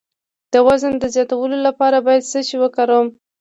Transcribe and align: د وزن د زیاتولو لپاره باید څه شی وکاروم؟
د 0.53 0.55
وزن 0.67 0.93
د 0.99 1.03
زیاتولو 1.15 1.57
لپاره 1.67 1.97
باید 2.05 2.29
څه 2.31 2.39
شی 2.47 2.57
وکاروم؟ 2.59 3.07